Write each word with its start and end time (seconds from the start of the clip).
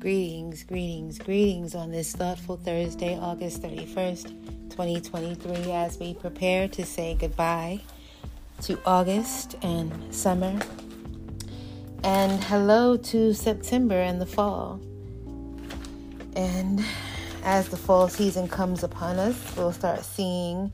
Greetings, 0.00 0.62
greetings, 0.62 1.18
greetings 1.18 1.74
on 1.74 1.90
this 1.90 2.14
thoughtful 2.14 2.56
Thursday, 2.56 3.18
August 3.18 3.62
31st, 3.62 4.28
2023, 4.70 5.72
as 5.72 5.98
we 5.98 6.14
prepare 6.14 6.68
to 6.68 6.86
say 6.86 7.16
goodbye 7.18 7.80
to 8.62 8.78
August 8.86 9.56
and 9.60 10.14
summer. 10.14 10.56
And 12.04 12.44
hello 12.44 12.96
to 12.96 13.34
September 13.34 13.96
and 13.96 14.20
the 14.20 14.26
fall. 14.26 14.80
And 16.36 16.80
as 17.42 17.68
the 17.68 17.76
fall 17.76 18.06
season 18.06 18.46
comes 18.46 18.84
upon 18.84 19.18
us, 19.18 19.56
we'll 19.56 19.72
start 19.72 20.04
seeing 20.04 20.70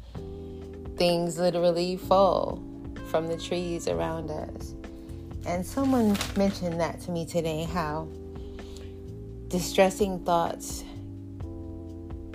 things 0.98 1.38
literally 1.38 1.96
fall 1.96 2.62
from 3.06 3.28
the 3.28 3.38
trees 3.38 3.88
around 3.88 4.30
us. 4.30 4.74
And 5.46 5.64
someone 5.64 6.14
mentioned 6.36 6.78
that 6.78 7.00
to 7.02 7.10
me 7.10 7.24
today 7.24 7.64
how 7.64 8.06
distressing 9.48 10.24
thoughts 10.24 10.84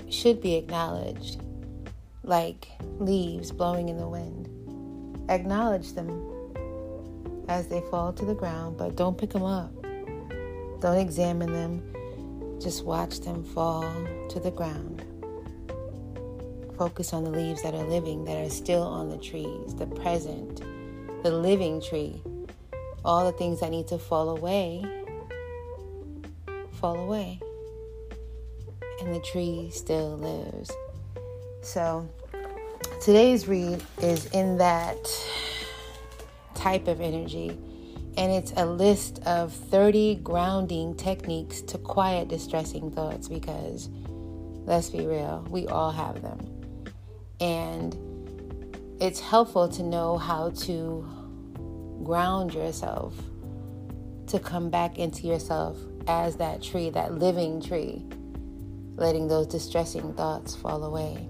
should 0.09 0.41
be 0.41 0.55
acknowledged, 0.55 1.41
like 2.23 2.67
leaves 2.99 3.51
blowing 3.51 3.89
in 3.89 3.97
the 3.97 4.07
wind. 4.07 4.47
Acknowledge 5.29 5.93
them 5.93 6.09
as 7.47 7.67
they 7.67 7.81
fall 7.91 8.13
to 8.13 8.25
the 8.25 8.33
ground, 8.33 8.77
but 8.77 8.95
don't 8.95 9.17
pick 9.17 9.31
them 9.31 9.43
up. 9.43 9.71
Don't 10.81 10.97
examine 10.97 11.51
them. 11.51 12.59
Just 12.61 12.85
watch 12.85 13.21
them 13.21 13.43
fall 13.43 13.83
to 14.29 14.39
the 14.39 14.51
ground. 14.51 15.03
Focus 16.77 17.13
on 17.13 17.23
the 17.23 17.29
leaves 17.29 17.61
that 17.63 17.73
are 17.73 17.83
living, 17.83 18.23
that 18.25 18.37
are 18.37 18.49
still 18.49 18.83
on 18.83 19.09
the 19.09 19.17
trees, 19.17 19.75
the 19.75 19.87
present, 19.87 20.61
the 21.23 21.31
living 21.31 21.81
tree. 21.81 22.21
All 23.03 23.25
the 23.25 23.37
things 23.37 23.59
that 23.59 23.71
need 23.71 23.87
to 23.87 23.97
fall 23.97 24.29
away 24.29 24.83
fall 26.79 26.97
away. 26.97 27.39
And 29.01 29.13
the 29.13 29.19
tree 29.19 29.69
still 29.71 30.17
lives. 30.17 30.71
So 31.61 32.09
today's 33.01 33.47
read 33.47 33.83
is 34.01 34.27
in 34.27 34.57
that 34.57 34.97
type 36.55 36.87
of 36.87 37.01
energy. 37.01 37.57
And 38.17 38.31
it's 38.31 38.53
a 38.57 38.65
list 38.65 39.19
of 39.25 39.53
30 39.53 40.15
grounding 40.15 40.95
techniques 40.95 41.61
to 41.61 41.77
quiet 41.77 42.27
distressing 42.27 42.91
thoughts 42.91 43.27
because 43.27 43.89
let's 44.65 44.89
be 44.89 45.05
real, 45.05 45.45
we 45.49 45.67
all 45.67 45.91
have 45.91 46.21
them. 46.21 46.39
And 47.39 47.95
it's 48.99 49.19
helpful 49.19 49.69
to 49.69 49.83
know 49.83 50.17
how 50.17 50.49
to 50.49 51.07
ground 52.03 52.53
yourself, 52.53 53.13
to 54.27 54.39
come 54.39 54.69
back 54.69 54.97
into 54.97 55.27
yourself 55.27 55.77
as 56.09 56.35
that 56.37 56.63
tree, 56.63 56.89
that 56.89 57.13
living 57.19 57.61
tree, 57.61 58.03
letting 58.95 59.27
those 59.27 59.45
distressing 59.45 60.11
thoughts 60.15 60.55
fall 60.55 60.83
away. 60.83 61.29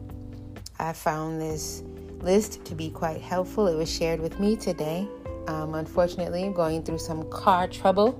I 0.80 0.94
found 0.94 1.42
this 1.42 1.84
list 2.22 2.64
to 2.66 2.76
be 2.76 2.90
quite 2.90 3.20
helpful. 3.20 3.68
It 3.68 3.76
was 3.76 3.94
shared 3.94 4.22
with 4.22 4.40
me 4.40 4.56
today. 4.56 5.06
Um, 5.50 5.76
unfortunately, 5.76 6.46
I'm 6.46 6.54
going 6.54 6.84
through 6.84 7.00
some 7.00 7.30
car 7.30 7.68
trouble, 7.68 8.12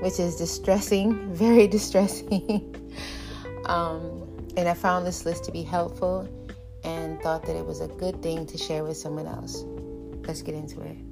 which 0.00 0.20
is 0.20 0.36
distressing, 0.36 1.34
very 1.34 1.66
distressing. 1.66 2.76
um, 3.64 4.28
and 4.58 4.68
I 4.68 4.74
found 4.74 5.06
this 5.06 5.24
list 5.24 5.44
to 5.44 5.52
be 5.52 5.62
helpful 5.62 6.28
and 6.84 7.18
thought 7.22 7.46
that 7.46 7.56
it 7.56 7.64
was 7.64 7.80
a 7.80 7.88
good 7.88 8.22
thing 8.22 8.44
to 8.46 8.58
share 8.58 8.84
with 8.84 8.98
someone 8.98 9.26
else. 9.26 9.64
Let's 10.26 10.42
get 10.42 10.54
into 10.54 10.82
it. 10.82 11.11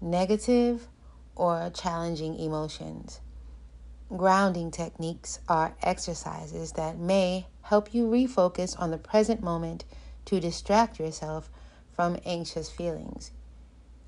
negative 0.00 0.88
or 1.34 1.70
challenging 1.74 2.38
emotions. 2.38 3.20
Grounding 4.16 4.70
techniques 4.70 5.40
are 5.48 5.74
exercises 5.82 6.72
that 6.72 6.98
may 6.98 7.46
help 7.62 7.92
you 7.92 8.06
refocus 8.06 8.78
on 8.80 8.90
the 8.90 8.96
present 8.96 9.42
moment 9.42 9.84
to 10.24 10.40
distract 10.40 10.98
yourself 10.98 11.50
from 11.92 12.16
anxious 12.24 12.70
feelings. 12.70 13.32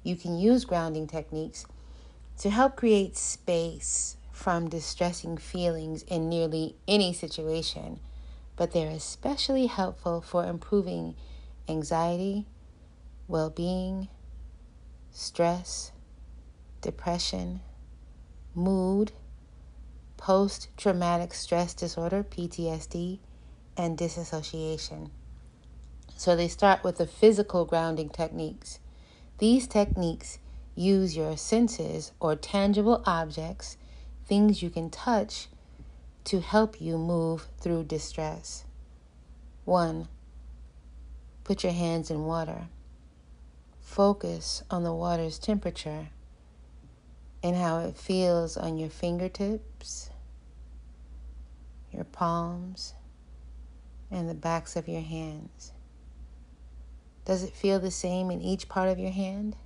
You 0.03 0.17
can 0.17 0.39
use 0.39 0.65
grounding 0.65 1.07
techniques 1.07 1.67
to 2.39 2.49
help 2.49 2.77
create 2.77 3.17
space 3.19 4.17
from 4.33 4.71
distressing 4.71 5.37
feelings 5.37 6.03
in 6.05 6.31
nearly 6.31 6.77
any 6.89 7.13
situation, 7.13 8.01
but 8.57 8.73
they're 8.73 8.91
especially 8.91 9.67
helpful 9.67 10.23
for 10.23 10.47
improving 10.47 11.15
anxiety, 11.69 12.47
well 13.31 13.51
being, 13.51 14.09
stress, 15.13 15.93
depression, 16.81 17.61
mood, 18.55 19.13
post 20.17 20.69
traumatic 20.77 21.33
stress 21.33 21.73
disorder, 21.73 22.25
PTSD, 22.25 23.21
and 23.77 23.97
disassociation. 23.97 25.11
So 26.17 26.35
they 26.35 26.49
start 26.49 26.83
with 26.83 26.99
the 26.99 27.07
physical 27.07 27.65
grounding 27.65 28.09
techniques. 28.09 28.81
These 29.39 29.69
techniques 29.69 30.39
use 30.75 31.17
your 31.17 31.37
senses 31.37 32.13
or 32.21 32.35
tangible 32.35 33.03
objects, 33.07 33.77
things 34.27 34.63
you 34.63 34.71
can 34.71 34.91
touch, 34.91 35.49
to 36.25 36.41
help 36.41 36.81
you 36.81 36.99
move 36.99 37.47
through 37.59 37.85
distress. 37.85 38.65
1. 39.65 40.09
Put 41.45 41.63
your 41.63 41.73
hands 41.73 42.11
in 42.11 42.25
water. 42.25 42.67
Focus 43.91 44.63
on 44.71 44.85
the 44.85 44.95
water's 44.95 45.37
temperature 45.37 46.11
and 47.43 47.57
how 47.57 47.81
it 47.81 47.97
feels 47.97 48.57
on 48.57 48.79
your 48.79 48.89
fingertips, 48.89 50.11
your 51.91 52.05
palms, 52.05 52.95
and 54.09 54.31
the 54.31 54.35
backs 54.35 54.77
of 54.77 54.87
your 54.87 55.01
hands. 55.01 55.73
Does 57.25 57.43
it 57.43 57.53
feel 57.53 57.81
the 57.81 57.91
same 57.91 58.31
in 58.31 58.41
each 58.41 58.69
part 58.69 58.89
of 58.89 59.01
your 59.01 59.11
hand? 59.11 59.57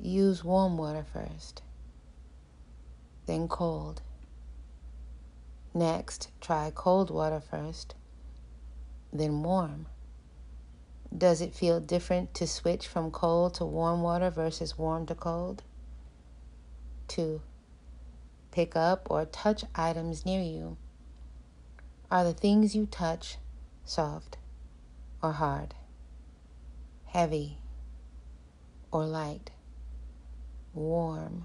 Use 0.00 0.42
warm 0.42 0.76
water 0.76 1.06
first, 1.12 1.62
then 3.26 3.46
cold. 3.46 4.02
Next, 5.72 6.28
try 6.40 6.72
cold 6.74 7.12
water 7.12 7.40
first, 7.40 7.94
then 9.12 9.44
warm? 9.44 9.86
Does 11.16 11.40
it 11.40 11.54
feel 11.54 11.78
different 11.78 12.34
to 12.34 12.46
switch 12.46 12.88
from 12.88 13.12
cold 13.12 13.54
to 13.54 13.64
warm 13.64 14.02
water 14.02 14.30
versus 14.30 14.76
warm 14.76 15.06
to 15.06 15.14
cold? 15.14 15.62
2. 17.06 17.40
Pick 18.50 18.74
up 18.74 19.06
or 19.08 19.24
touch 19.24 19.64
items 19.76 20.26
near 20.26 20.42
you. 20.42 20.76
Are 22.10 22.24
the 22.24 22.32
things 22.32 22.74
you 22.74 22.86
touch 22.86 23.38
soft 23.84 24.38
or 25.22 25.32
hard, 25.32 25.74
heavy 27.06 27.58
or 28.90 29.06
light, 29.06 29.52
warm 30.72 31.44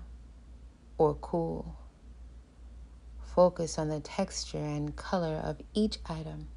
or 0.98 1.13
cool? 1.13 1.77
Focus 3.21 3.77
on 3.77 3.89
the 3.89 4.00
texture 4.00 4.57
and 4.57 4.95
color 4.95 5.36
of 5.36 5.62
each 5.75 6.00
item. 6.07 6.48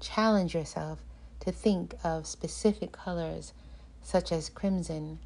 Challenge 0.00 0.52
yourself 0.52 1.04
to 1.42 1.50
think 1.50 1.94
of 2.04 2.24
specific 2.24 2.92
colors 2.92 3.52
such 4.00 4.30
as 4.30 4.48
crimson, 4.48 5.18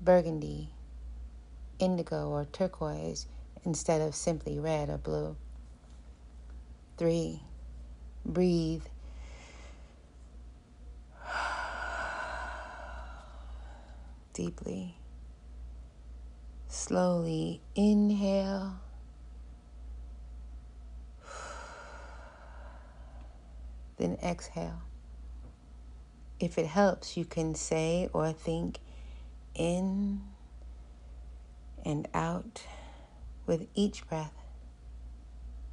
burgundy, 0.00 0.70
indigo, 1.78 2.30
or 2.30 2.46
turquoise 2.46 3.26
instead 3.64 4.00
of 4.00 4.12
simply 4.12 4.58
red 4.58 4.90
or 4.90 4.98
blue. 4.98 5.36
Three, 6.96 7.42
breathe. 8.26 8.82
Deeply. 14.32 14.96
Slowly 16.66 17.60
inhale. 17.76 18.80
Then 23.96 24.18
exhale. 24.20 24.82
If 26.40 26.58
it 26.58 26.66
helps, 26.66 27.16
you 27.16 27.24
can 27.24 27.54
say 27.54 28.08
or 28.12 28.32
think 28.32 28.78
in 29.54 30.22
and 31.84 32.08
out 32.12 32.62
with 33.46 33.68
each 33.74 34.06
breath. 34.08 34.32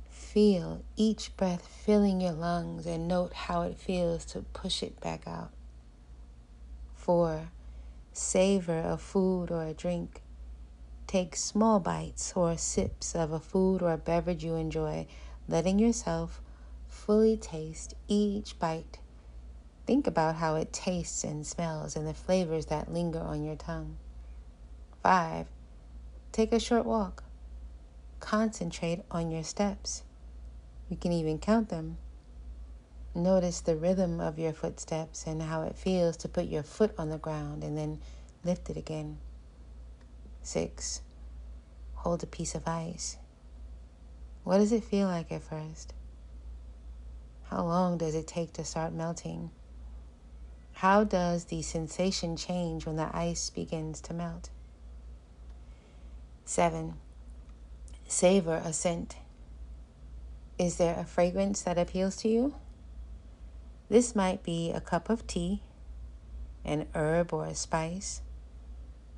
Feel 0.09 0.83
each 0.95 1.35
breath 1.35 1.67
filling 1.67 2.21
your 2.21 2.33
lungs 2.33 2.85
and 2.85 3.07
note 3.07 3.33
how 3.33 3.63
it 3.63 3.77
feels 3.77 4.23
to 4.25 4.41
push 4.53 4.83
it 4.83 4.99
back 4.99 5.27
out. 5.27 5.51
Four, 6.93 7.49
savor 8.13 8.79
a 8.85 8.97
food 8.97 9.51
or 9.51 9.63
a 9.63 9.73
drink. 9.73 10.21
Take 11.07 11.35
small 11.35 11.79
bites 11.79 12.33
or 12.35 12.55
sips 12.55 13.15
of 13.15 13.31
a 13.31 13.39
food 13.39 13.81
or 13.81 13.91
a 13.91 13.97
beverage 13.97 14.43
you 14.43 14.55
enjoy, 14.55 15.07
letting 15.47 15.79
yourself 15.79 16.39
fully 16.87 17.35
taste 17.35 17.95
each 18.07 18.57
bite 18.59 18.99
Think 19.91 20.07
about 20.07 20.37
how 20.37 20.55
it 20.55 20.71
tastes 20.71 21.25
and 21.25 21.45
smells 21.45 21.97
and 21.97 22.07
the 22.07 22.13
flavors 22.13 22.67
that 22.67 22.93
linger 22.93 23.19
on 23.19 23.43
your 23.43 23.57
tongue. 23.57 23.97
5. 25.03 25.47
Take 26.31 26.53
a 26.53 26.61
short 26.61 26.85
walk. 26.85 27.25
Concentrate 28.21 29.01
on 29.11 29.31
your 29.31 29.43
steps. 29.43 30.03
You 30.87 30.95
can 30.95 31.11
even 31.11 31.39
count 31.39 31.67
them. 31.67 31.97
Notice 33.13 33.59
the 33.59 33.75
rhythm 33.75 34.21
of 34.21 34.39
your 34.39 34.53
footsteps 34.53 35.27
and 35.27 35.41
how 35.41 35.63
it 35.63 35.75
feels 35.75 36.15
to 36.15 36.29
put 36.29 36.45
your 36.45 36.63
foot 36.63 36.95
on 36.97 37.09
the 37.09 37.17
ground 37.17 37.61
and 37.61 37.77
then 37.77 37.99
lift 38.45 38.69
it 38.69 38.77
again. 38.77 39.17
6. 40.41 41.01
Hold 41.95 42.23
a 42.23 42.27
piece 42.27 42.55
of 42.55 42.65
ice. 42.65 43.17
What 44.45 44.59
does 44.59 44.71
it 44.71 44.85
feel 44.85 45.07
like 45.07 45.33
at 45.33 45.43
first? 45.43 45.93
How 47.49 47.65
long 47.65 47.97
does 47.97 48.15
it 48.15 48.25
take 48.25 48.53
to 48.53 48.63
start 48.63 48.93
melting? 48.93 49.51
How 50.73 51.03
does 51.03 51.45
the 51.45 51.61
sensation 51.61 52.35
change 52.35 52.85
when 52.85 52.95
the 52.95 53.15
ice 53.15 53.49
begins 53.49 54.01
to 54.01 54.13
melt? 54.13 54.49
7. 56.45 56.95
Savor 58.07 58.61
a 58.63 58.73
scent. 58.73 59.17
Is 60.57 60.77
there 60.77 60.99
a 60.99 61.05
fragrance 61.05 61.61
that 61.61 61.77
appeals 61.77 62.15
to 62.17 62.27
you? 62.27 62.55
This 63.89 64.15
might 64.15 64.43
be 64.43 64.71
a 64.71 64.81
cup 64.81 65.09
of 65.09 65.27
tea, 65.27 65.61
an 66.65 66.87
herb 66.95 67.33
or 67.33 67.45
a 67.45 67.55
spice, 67.55 68.21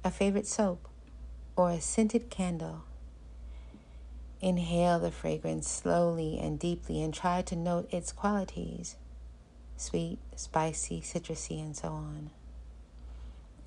a 0.04 0.12
favorite 0.12 0.48
soap, 0.48 0.88
or 1.56 1.72
a 1.72 1.82
scented 1.82 2.30
candle. 2.30 2.84
Inhale 4.42 5.00
the 5.00 5.12
fragrance 5.12 5.68
slowly 5.68 6.38
and 6.38 6.60
deeply 6.60 7.02
and 7.02 7.14
try 7.14 7.42
to 7.44 7.56
note 7.56 7.88
its 7.94 8.12
qualities 8.12 8.98
sweet, 9.78 10.20
spicy, 10.36 11.02
citrusy, 11.02 11.62
and 11.62 11.75
so 11.75 11.90
on. 11.90 12.30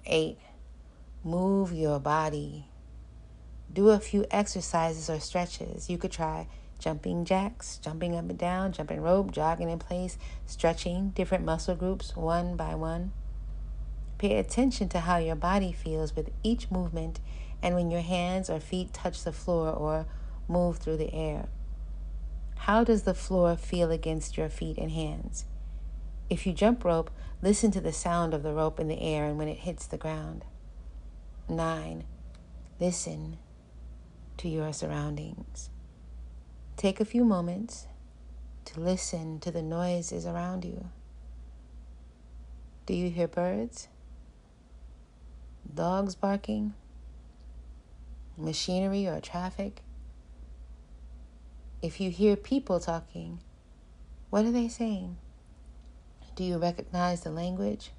Eight, 0.07 0.39
move 1.25 1.73
your 1.73 1.99
body. 1.99 2.67
Do 3.73 3.91
a 3.91 3.99
few 3.99 4.25
exercises 4.31 5.11
or 5.11 5.21
stretches. 5.21 5.91
You 5.91 5.99
could 5.99 6.13
try 6.13 6.47
jumping 6.79 7.25
jacks, 7.25 7.79
jumping 7.79 8.15
up 8.15 8.29
and 8.29 8.39
down, 8.39 8.73
jumping 8.73 9.01
rope, 9.01 9.33
jogging 9.33 9.71
in 9.71 9.79
place, 9.79 10.19
stretching 10.47 11.11
different 11.11 11.45
muscle 11.45 11.75
groups 11.75 12.15
one 12.17 12.57
by 12.57 12.75
one. 12.75 13.13
Pay 14.19 14.39
attention 14.39 14.89
to 14.91 15.01
how 15.01 15.19
your 15.19 15.37
body 15.37 15.73
feels 15.73 16.17
with 16.17 16.31
each 16.43 16.71
movement 16.71 17.21
and 17.63 17.75
when 17.75 17.91
your 17.91 18.01
hands 18.01 18.49
or 18.49 18.61
feet 18.61 18.93
touch 18.93 19.25
the 19.25 19.33
floor 19.33 19.71
or 19.71 20.07
move 20.49 20.79
through 20.79 20.97
the 20.97 21.13
air. 21.13 21.49
How 22.57 22.85
does 22.85 23.03
the 23.03 23.15
floor 23.15 23.57
feel 23.57 23.91
against 23.91 24.37
your 24.37 24.49
feet 24.49 24.79
and 24.79 24.91
hands? 24.91 25.45
If 26.29 26.47
you 26.47 26.53
jump 26.53 26.85
rope, 26.85 27.11
listen 27.41 27.71
to 27.73 27.81
the 27.81 27.93
sound 27.93 28.35
of 28.35 28.43
the 28.43 28.53
rope 28.53 28.81
in 28.81 28.89
the 28.89 29.01
air 29.01 29.27
and 29.27 29.39
when 29.39 29.49
it 29.49 29.59
hits 29.59 29.87
the 29.87 29.99
ground. 29.99 30.45
9. 31.49 32.05
Listen 32.81 33.39
to 34.39 34.49
your 34.49 34.73
surroundings. 34.73 35.71
Take 36.77 37.01
a 37.01 37.05
few 37.05 37.25
moments 37.25 37.87
to 38.67 38.81
listen 38.81 39.39
to 39.41 39.53
the 39.53 39.63
noises 39.63 40.27
around 40.27 40.65
you. 40.65 40.89
Do 42.87 42.95
you 42.95 43.09
hear 43.11 43.29
birds? 43.29 43.89
Dogs 45.73 46.15
barking? 46.15 46.75
Machinery 48.37 49.07
or 49.07 49.21
traffic? 49.21 49.83
If 51.81 52.01
you 52.01 52.11
hear 52.11 52.37
people 52.37 52.81
talking, 52.81 53.41
what 54.31 54.45
are 54.45 54.51
they 54.51 54.69
saying? 54.69 55.17
Do 56.37 56.45
you 56.45 56.59
recognize 56.59 57.23
the 57.23 57.31
language? 57.31 57.93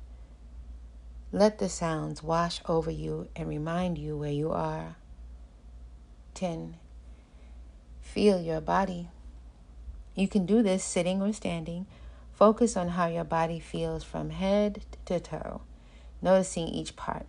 Let 1.31 1.57
the 1.57 1.67
sounds 1.67 2.21
wash 2.21 2.61
over 2.67 2.91
you 2.91 3.29
and 3.35 3.49
remind 3.49 3.97
you 3.97 4.15
where 4.15 4.31
you 4.31 4.51
are. 4.51 4.95
10. 6.35 6.77
Feel 7.99 8.39
your 8.39 8.61
body. 8.61 9.09
You 10.13 10.27
can 10.27 10.45
do 10.45 10.61
this 10.61 10.83
sitting 10.83 11.19
or 11.19 11.33
standing. 11.33 11.87
Focus 12.31 12.77
on 12.77 12.89
how 12.89 13.07
your 13.07 13.23
body 13.23 13.59
feels 13.59 14.03
from 14.03 14.29
head 14.29 14.85
to 15.05 15.19
toe, 15.19 15.61
noticing 16.21 16.67
each 16.67 16.95
part. 16.95 17.25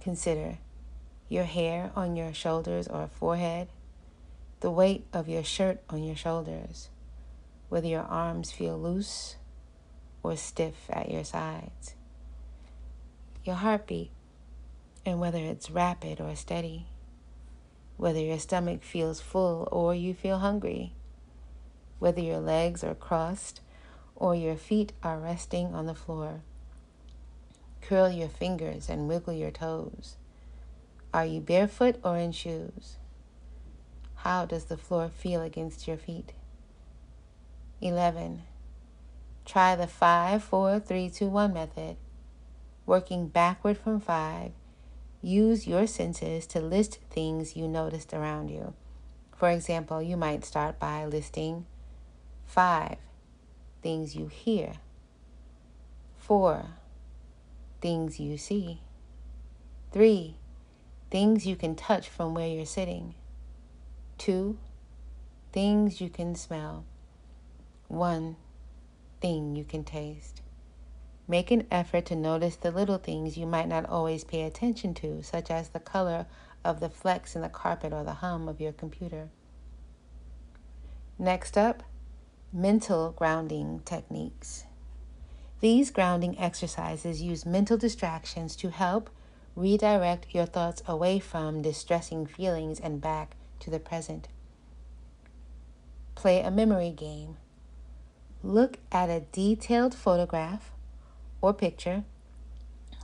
Consider 0.00 0.58
your 1.28 1.44
hair 1.44 1.92
on 1.94 2.16
your 2.16 2.34
shoulders 2.34 2.88
or 2.88 3.06
forehead, 3.06 3.68
the 4.58 4.72
weight 4.72 5.06
of 5.12 5.28
your 5.28 5.44
shirt 5.44 5.80
on 5.88 6.02
your 6.02 6.16
shoulders, 6.16 6.88
whether 7.68 7.86
your 7.86 8.02
arms 8.02 8.50
feel 8.50 8.76
loose 8.76 9.36
or 10.22 10.36
stiff 10.36 10.74
at 10.90 11.10
your 11.10 11.24
sides. 11.24 11.94
Your 13.44 13.56
heartbeat, 13.56 14.10
and 15.04 15.18
whether 15.20 15.38
it's 15.38 15.70
rapid 15.70 16.20
or 16.20 16.34
steady. 16.36 16.86
Whether 17.96 18.20
your 18.20 18.38
stomach 18.38 18.82
feels 18.82 19.20
full 19.20 19.68
or 19.70 19.94
you 19.94 20.14
feel 20.14 20.38
hungry. 20.38 20.92
Whether 21.98 22.20
your 22.20 22.40
legs 22.40 22.82
are 22.82 22.94
crossed 22.94 23.60
or 24.16 24.34
your 24.34 24.56
feet 24.56 24.92
are 25.02 25.18
resting 25.18 25.74
on 25.74 25.86
the 25.86 25.94
floor. 25.94 26.42
Curl 27.80 28.10
your 28.10 28.28
fingers 28.28 28.88
and 28.88 29.08
wiggle 29.08 29.34
your 29.34 29.50
toes. 29.50 30.16
Are 31.12 31.26
you 31.26 31.40
barefoot 31.40 31.96
or 32.04 32.16
in 32.16 32.32
shoes? 32.32 32.96
How 34.16 34.46
does 34.46 34.66
the 34.66 34.76
floor 34.76 35.08
feel 35.08 35.42
against 35.42 35.88
your 35.88 35.96
feet? 35.96 36.32
11. 37.80 38.42
Try 39.44 39.74
the 39.76 39.86
5, 39.86 40.42
4, 40.42 40.80
3, 40.80 41.10
2, 41.10 41.26
1 41.26 41.52
method. 41.52 41.96
Working 42.86 43.28
backward 43.28 43.78
from 43.78 44.00
5, 44.00 44.52
use 45.20 45.66
your 45.66 45.86
senses 45.86 46.46
to 46.48 46.60
list 46.60 46.98
things 47.10 47.56
you 47.56 47.68
noticed 47.68 48.12
around 48.12 48.48
you. 48.48 48.74
For 49.36 49.50
example, 49.50 50.02
you 50.02 50.16
might 50.16 50.44
start 50.44 50.78
by 50.78 51.04
listing 51.04 51.66
5 52.46 52.96
things 53.82 54.14
you 54.14 54.28
hear, 54.28 54.74
4 56.18 56.66
things 57.80 58.20
you 58.20 58.36
see, 58.38 58.80
3 59.92 60.36
things 61.10 61.46
you 61.46 61.56
can 61.56 61.74
touch 61.74 62.08
from 62.08 62.34
where 62.34 62.48
you're 62.48 62.64
sitting, 62.64 63.14
2 64.18 64.56
things 65.52 66.00
you 66.00 66.08
can 66.08 66.34
smell, 66.34 66.84
1 67.88 68.36
thing 69.22 69.56
you 69.56 69.64
can 69.64 69.84
taste. 69.84 70.42
Make 71.28 71.50
an 71.52 71.66
effort 71.70 72.06
to 72.06 72.16
notice 72.16 72.56
the 72.56 72.72
little 72.72 72.98
things 72.98 73.38
you 73.38 73.46
might 73.46 73.68
not 73.68 73.88
always 73.88 74.24
pay 74.24 74.42
attention 74.42 74.92
to, 74.94 75.22
such 75.22 75.50
as 75.50 75.68
the 75.68 75.80
color 75.80 76.26
of 76.64 76.80
the 76.80 76.90
flecks 76.90 77.36
in 77.36 77.42
the 77.42 77.48
carpet 77.48 77.92
or 77.92 78.02
the 78.02 78.14
hum 78.14 78.48
of 78.48 78.60
your 78.60 78.72
computer. 78.72 79.28
Next 81.18 81.56
up, 81.56 81.84
mental 82.52 83.12
grounding 83.12 83.80
techniques. 83.84 84.64
These 85.60 85.92
grounding 85.92 86.36
exercises 86.38 87.22
use 87.22 87.46
mental 87.46 87.76
distractions 87.76 88.56
to 88.56 88.70
help 88.70 89.08
redirect 89.54 90.34
your 90.34 90.46
thoughts 90.46 90.82
away 90.88 91.20
from 91.20 91.62
distressing 91.62 92.26
feelings 92.26 92.80
and 92.80 93.00
back 93.00 93.36
to 93.60 93.70
the 93.70 93.78
present. 93.78 94.26
Play 96.16 96.40
a 96.40 96.50
memory 96.50 96.90
game. 96.90 97.36
Look 98.42 98.78
at 98.90 99.08
a 99.08 99.20
detailed 99.20 99.94
photograph 99.94 100.72
or 101.40 101.52
picture, 101.52 102.04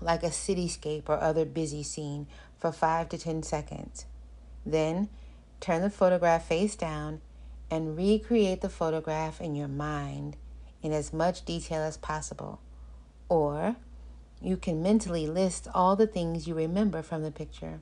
like 0.01 0.23
a 0.23 0.31
cityscape 0.31 1.09
or 1.09 1.21
other 1.21 1.45
busy 1.45 1.83
scene, 1.83 2.27
for 2.59 2.73
5 2.73 3.09
to 3.11 3.19
10 3.19 3.45
seconds. 3.45 4.07
Then 4.67 5.09
turn 5.61 5.83
the 5.83 5.91
photograph 5.91 6.47
face 6.47 6.75
down 6.75 7.21
and 7.71 7.97
recreate 7.97 8.63
the 8.63 8.69
photograph 8.69 9.41
in 9.41 9.55
your 9.55 9.69
mind 9.69 10.37
in 10.83 10.93
as 10.93 11.13
much 11.13 11.45
detail 11.45 11.83
as 11.83 11.97
possible. 11.97 12.61
Or 13.29 13.77
you 14.41 14.57
can 14.57 14.83
mentally 14.83 15.27
list 15.27 15.69
all 15.75 15.97
the 15.97 16.07
things 16.07 16.47
you 16.47 16.55
remember 16.55 17.03
from 17.03 17.23
the 17.23 17.31
picture. 17.31 17.81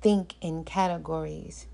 Think 0.00 0.34
in 0.40 0.64
categories. 0.64 1.66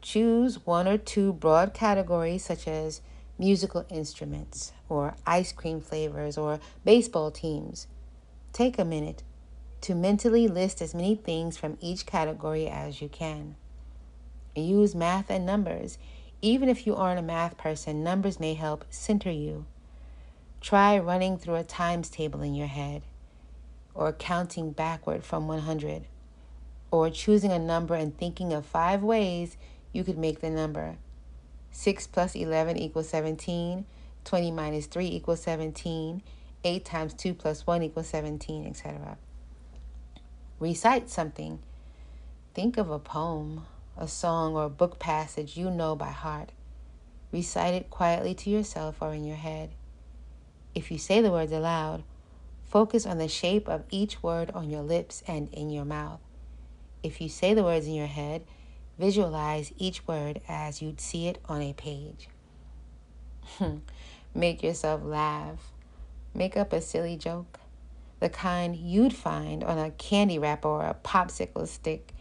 Choose 0.00 0.66
one 0.66 0.88
or 0.88 0.98
two 0.98 1.32
broad 1.32 1.72
categories 1.72 2.44
such 2.44 2.66
as 2.66 3.00
musical 3.38 3.84
instruments 3.88 4.72
or 4.88 5.16
ice 5.26 5.52
cream 5.52 5.80
flavors 5.80 6.38
or 6.38 6.60
baseball 6.84 7.30
teams. 7.30 7.86
Take 8.52 8.78
a 8.78 8.84
minute 8.84 9.22
to 9.80 9.94
mentally 9.94 10.48
list 10.48 10.80
as 10.80 10.94
many 10.94 11.14
things 11.14 11.56
from 11.56 11.76
each 11.80 12.06
category 12.06 12.68
as 12.68 13.02
you 13.02 13.08
can. 13.08 13.56
Use 14.54 14.94
math 14.94 15.30
and 15.30 15.44
numbers. 15.44 15.98
Even 16.40 16.68
if 16.68 16.86
you 16.86 16.94
aren't 16.94 17.18
a 17.18 17.22
math 17.22 17.56
person, 17.58 18.04
numbers 18.04 18.38
may 18.38 18.54
help 18.54 18.84
center 18.90 19.30
you. 19.30 19.66
Try 20.60 20.98
running 20.98 21.36
through 21.36 21.56
a 21.56 21.64
times 21.64 22.08
table 22.08 22.40
in 22.40 22.54
your 22.54 22.68
head, 22.68 23.02
or 23.94 24.12
counting 24.12 24.70
backward 24.70 25.24
from 25.24 25.48
100, 25.48 26.06
or 26.90 27.10
choosing 27.10 27.52
a 27.52 27.58
number 27.58 27.94
and 27.94 28.16
thinking 28.16 28.52
of 28.52 28.64
five 28.64 29.02
ways 29.02 29.56
you 29.92 30.04
could 30.04 30.16
make 30.16 30.40
the 30.40 30.50
number. 30.50 30.96
6 31.74 32.06
plus 32.06 32.36
11 32.36 32.78
equals 32.78 33.08
17, 33.08 33.84
20 34.24 34.50
minus 34.52 34.86
3 34.86 35.06
equals 35.06 35.42
17, 35.42 36.22
8 36.62 36.84
times 36.84 37.14
2 37.14 37.34
plus 37.34 37.66
1 37.66 37.82
equals 37.82 38.06
17, 38.06 38.66
etc. 38.66 39.18
Recite 40.60 41.10
something. 41.10 41.58
Think 42.54 42.78
of 42.78 42.90
a 42.90 43.00
poem 43.00 43.66
a 43.96 44.08
song 44.08 44.56
or 44.56 44.64
a 44.64 44.70
book 44.70 44.98
passage 44.98 45.56
you 45.56 45.70
know 45.70 45.94
by 45.94 46.10
heart. 46.10 46.50
Recite 47.32 47.74
it 47.74 47.90
quietly 47.90 48.34
to 48.34 48.50
yourself 48.50 48.96
or 49.00 49.12
in 49.12 49.24
your 49.24 49.36
head. 49.36 49.70
If 50.74 50.90
you 50.90 50.98
say 50.98 51.20
the 51.20 51.30
words 51.30 51.52
aloud, 51.52 52.02
focus 52.64 53.06
on 53.06 53.18
the 53.18 53.28
shape 53.28 53.68
of 53.68 53.84
each 53.90 54.22
word 54.22 54.50
on 54.50 54.70
your 54.70 54.82
lips 54.82 55.22
and 55.26 55.52
in 55.52 55.70
your 55.70 55.84
mouth. 55.84 56.20
If 57.02 57.20
you 57.20 57.28
say 57.28 57.54
the 57.54 57.62
words 57.62 57.86
in 57.86 57.94
your 57.94 58.06
head, 58.06 58.44
visualize 58.98 59.72
each 59.76 60.06
word 60.06 60.40
as 60.48 60.80
you'd 60.82 61.00
see 61.00 61.26
it 61.28 61.38
on 61.46 61.62
a 61.62 61.72
page. 61.72 62.28
Hmm. 63.44 63.78
Make 64.34 64.62
yourself 64.62 65.02
laugh. 65.04 65.72
Make 66.34 66.56
up 66.56 66.72
a 66.72 66.80
silly 66.80 67.16
joke, 67.16 67.60
the 68.18 68.28
kind 68.28 68.74
you'd 68.74 69.14
find 69.14 69.62
on 69.62 69.78
a 69.78 69.90
candy 69.92 70.38
wrapper 70.38 70.68
or 70.68 70.82
a 70.82 70.96
popsicle 71.04 71.68
stick 71.68 72.14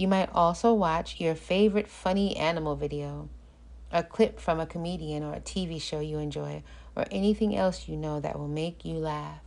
you 0.00 0.08
might 0.08 0.30
also 0.32 0.72
watch 0.72 1.20
your 1.20 1.34
favorite 1.34 1.86
funny 1.86 2.34
animal 2.34 2.74
video, 2.74 3.28
a 3.92 4.02
clip 4.02 4.40
from 4.40 4.58
a 4.58 4.64
comedian 4.64 5.22
or 5.22 5.34
a 5.34 5.40
TV 5.40 5.78
show 5.78 6.00
you 6.00 6.18
enjoy, 6.18 6.62
or 6.96 7.04
anything 7.10 7.54
else 7.54 7.86
you 7.86 7.98
know 7.98 8.18
that 8.18 8.38
will 8.38 8.48
make 8.48 8.82
you 8.82 8.94
laugh. 8.94 9.42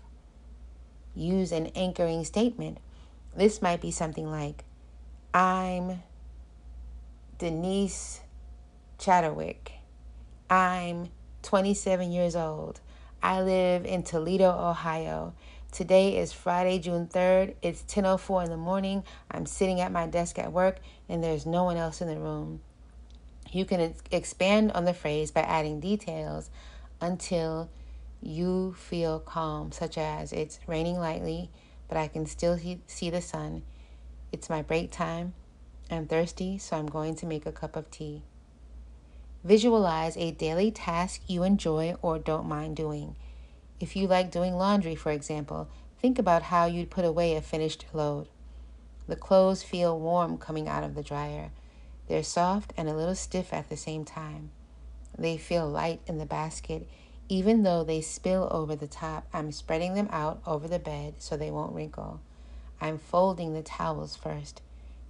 Use 1.15 1.51
an 1.51 1.67
anchoring 1.75 2.23
statement. 2.23 2.77
This 3.35 3.63
might 3.63 3.81
be 3.81 3.89
something 3.89 4.29
like, 4.29 4.63
I'm 5.33 6.03
Denise 7.43 8.21
Chadwick. 8.97 9.73
I'm 10.49 11.09
27 11.41 12.09
years 12.09 12.37
old. 12.37 12.79
I 13.21 13.41
live 13.41 13.85
in 13.85 14.03
Toledo, 14.03 14.49
Ohio. 14.49 15.33
Today 15.69 16.17
is 16.17 16.31
Friday, 16.31 16.79
June 16.79 17.05
3rd. 17.05 17.55
It's 17.61 17.81
10:04 17.81 18.45
in 18.45 18.49
the 18.49 18.55
morning. 18.55 19.03
I'm 19.29 19.45
sitting 19.45 19.81
at 19.81 19.91
my 19.91 20.07
desk 20.07 20.39
at 20.39 20.53
work 20.53 20.79
and 21.09 21.21
there's 21.21 21.45
no 21.45 21.65
one 21.65 21.75
else 21.75 21.99
in 21.99 22.07
the 22.07 22.17
room. 22.17 22.61
You 23.51 23.65
can 23.65 23.93
expand 24.09 24.71
on 24.71 24.85
the 24.85 24.93
phrase 24.93 25.29
by 25.29 25.41
adding 25.41 25.81
details 25.81 26.49
until 27.01 27.69
you 28.21 28.73
feel 28.77 29.19
calm, 29.19 29.73
such 29.73 29.97
as 29.97 30.31
it's 30.31 30.61
raining 30.65 30.97
lightly, 30.97 31.49
but 31.89 31.97
I 31.97 32.07
can 32.07 32.25
still 32.25 32.57
see 32.87 33.09
the 33.09 33.21
sun. 33.21 33.63
It's 34.31 34.49
my 34.49 34.61
break 34.61 34.91
time. 34.91 35.33
I'm 35.91 36.07
thirsty, 36.07 36.57
so 36.57 36.77
I'm 36.77 36.87
going 36.87 37.15
to 37.15 37.25
make 37.25 37.45
a 37.45 37.51
cup 37.51 37.75
of 37.75 37.91
tea. 37.91 38.23
Visualize 39.43 40.15
a 40.15 40.31
daily 40.31 40.71
task 40.71 41.21
you 41.27 41.43
enjoy 41.43 41.95
or 42.01 42.17
don't 42.17 42.47
mind 42.47 42.75
doing. 42.75 43.15
If 43.79 43.95
you 43.95 44.07
like 44.07 44.31
doing 44.31 44.55
laundry, 44.55 44.95
for 44.95 45.11
example, 45.11 45.67
think 46.01 46.17
about 46.17 46.43
how 46.43 46.65
you'd 46.65 46.89
put 46.89 47.03
away 47.03 47.35
a 47.35 47.41
finished 47.41 47.85
load. 47.91 48.27
The 49.07 49.17
clothes 49.17 49.61
feel 49.61 49.99
warm 49.99 50.37
coming 50.37 50.69
out 50.69 50.83
of 50.83 50.95
the 50.95 51.03
dryer. 51.03 51.51
They're 52.07 52.23
soft 52.23 52.73
and 52.77 52.87
a 52.87 52.95
little 52.95 53.15
stiff 53.15 53.51
at 53.51 53.69
the 53.69 53.75
same 53.75 54.05
time. 54.05 54.51
They 55.17 55.37
feel 55.37 55.67
light 55.67 55.99
in 56.07 56.17
the 56.17 56.25
basket, 56.25 56.87
even 57.27 57.63
though 57.63 57.83
they 57.83 57.99
spill 57.99 58.47
over 58.51 58.75
the 58.75 58.87
top. 58.87 59.27
I'm 59.33 59.51
spreading 59.51 59.93
them 59.93 60.07
out 60.11 60.41
over 60.47 60.67
the 60.67 60.79
bed 60.79 61.15
so 61.19 61.35
they 61.35 61.51
won't 61.51 61.75
wrinkle. 61.75 62.21
I'm 62.79 62.97
folding 62.97 63.53
the 63.53 63.61
towels 63.61 64.15
first, 64.15 64.61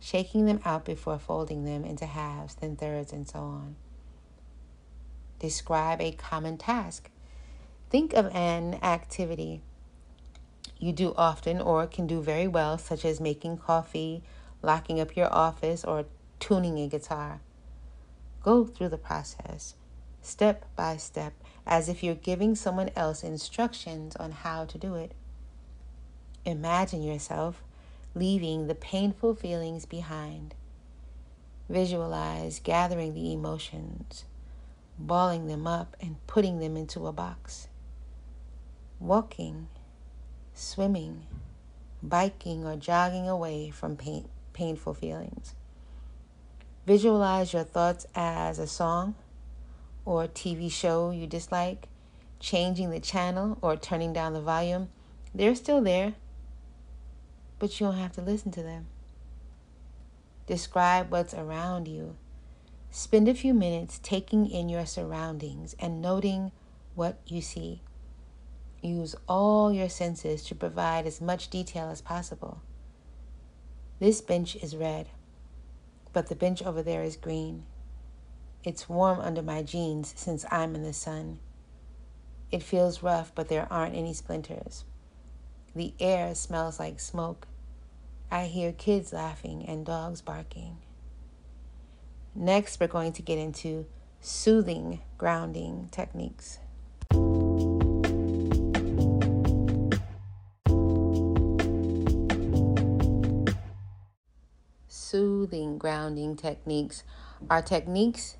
shaking 0.03 0.45
them 0.45 0.59
out 0.65 0.83
before 0.83 1.17
folding 1.17 1.63
them 1.63 1.85
into 1.85 2.05
halves, 2.05 2.55
then 2.55 2.75
thirds, 2.75 3.13
and 3.13 3.25
so 3.25 3.39
on. 3.39 3.75
Describe 5.39 6.01
a 6.01 6.11
common 6.11 6.57
task. 6.57 7.09
Think 7.89 8.11
of 8.13 8.27
an 8.35 8.79
activity 8.83 9.61
you 10.77 10.91
do 10.91 11.13
often 11.15 11.61
or 11.61 11.87
can 11.87 12.05
do 12.05 12.21
very 12.21 12.49
well, 12.49 12.77
such 12.77 13.05
as 13.05 13.21
making 13.21 13.57
coffee, 13.59 14.23
locking 14.61 14.99
up 14.99 15.15
your 15.15 15.33
office, 15.33 15.85
or 15.85 16.03
tuning 16.37 16.77
a 16.79 16.89
guitar. 16.89 17.39
Go 18.41 18.65
through 18.65 18.89
the 18.89 18.97
process, 18.97 19.75
step 20.21 20.65
by 20.75 20.97
step, 20.97 21.31
as 21.65 21.87
if 21.87 22.03
you're 22.03 22.13
giving 22.13 22.55
someone 22.55 22.89
else 22.97 23.23
instructions 23.23 24.17
on 24.17 24.31
how 24.31 24.65
to 24.65 24.77
do 24.77 24.95
it. 24.95 25.13
Imagine 26.43 27.01
yourself 27.01 27.63
leaving 28.15 28.67
the 28.67 28.75
painful 28.75 29.35
feelings 29.35 29.85
behind. 29.85 30.55
Visualize 31.69 32.59
gathering 32.59 33.13
the 33.13 33.33
emotions, 33.33 34.25
balling 34.97 35.47
them 35.47 35.65
up, 35.65 35.95
and 35.99 36.15
putting 36.27 36.59
them 36.59 36.77
into 36.77 37.07
a 37.07 37.13
box 37.13 37.67
walking, 39.03 39.67
swimming, 40.53 41.23
biking, 42.01 42.65
or 42.65 42.77
jogging 42.77 43.27
away 43.27 43.69
from 43.69 43.97
pain, 43.97 44.25
painful 44.53 44.93
feelings. 44.93 45.55
Visualize 46.87 47.53
your 47.53 47.63
thoughts 47.63 48.05
as 48.15 48.59
a 48.59 48.67
song 48.67 49.15
or 50.05 50.23
a 50.23 50.27
TV 50.27 50.71
show 50.71 51.11
you 51.11 51.27
dislike, 51.27 51.87
changing 52.39 52.91
the 52.91 52.99
channel 52.99 53.57
or 53.61 53.75
turning 53.75 54.13
down 54.13 54.33
the 54.33 54.41
volume. 54.41 54.89
They're 55.35 55.55
still 55.55 55.81
there, 55.81 56.13
but 57.63 57.79
you 57.79 57.87
don't 57.87 57.95
have 57.95 58.11
to 58.11 58.21
listen 58.21 58.51
to 58.51 58.61
them. 58.61 58.87
Describe 60.47 61.09
what's 61.09 61.33
around 61.33 61.87
you. 61.87 62.17
Spend 62.91 63.29
a 63.29 63.33
few 63.33 63.53
minutes 63.53 64.01
taking 64.03 64.49
in 64.49 64.67
your 64.67 64.85
surroundings 64.85 65.73
and 65.79 66.01
noting 66.01 66.51
what 66.93 67.21
you 67.25 67.39
see. 67.39 67.81
Use 68.81 69.15
all 69.29 69.71
your 69.71 69.87
senses 69.87 70.43
to 70.43 70.55
provide 70.55 71.07
as 71.07 71.21
much 71.21 71.49
detail 71.49 71.89
as 71.89 72.01
possible. 72.01 72.61
This 73.97 74.19
bench 74.19 74.57
is 74.57 74.75
red, 74.75 75.07
but 76.11 76.27
the 76.27 76.35
bench 76.35 76.61
over 76.63 76.83
there 76.83 77.03
is 77.03 77.15
green. 77.15 77.63
It's 78.65 78.89
warm 78.89 79.21
under 79.21 79.41
my 79.41 79.63
jeans 79.63 80.13
since 80.17 80.45
I'm 80.51 80.75
in 80.75 80.83
the 80.83 80.91
sun. 80.91 81.39
It 82.51 82.61
feels 82.61 83.01
rough, 83.01 83.31
but 83.33 83.47
there 83.47 83.71
aren't 83.71 83.95
any 83.95 84.13
splinters. 84.13 84.83
The 85.73 85.93
air 86.01 86.35
smells 86.35 86.77
like 86.77 86.99
smoke. 86.99 87.47
I 88.33 88.45
hear 88.45 88.71
kids 88.71 89.13
laughing 89.13 89.63
and 89.67 89.85
dogs 89.85 90.23
barking. 90.23 90.77
Next, 92.33 92.79
we're 92.79 92.87
going 92.87 93.13
to 93.13 93.21
get 93.21 93.37
into 93.37 93.85
soothing 94.21 95.01
grounding 95.19 95.87
techniques. 95.91 96.57
Soothing 104.87 105.77
grounding 105.77 106.35
techniques 106.35 107.03
are 107.51 107.61
techniques 107.61 108.37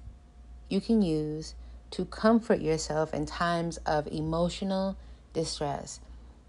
you 0.70 0.82
can 0.82 1.04
use 1.04 1.54
to 1.92 2.06
comfort 2.06 2.62
yourself 2.62 3.14
in 3.14 3.28
times 3.28 3.78
of 3.86 4.08
emotional 4.08 4.98
distress 5.34 6.00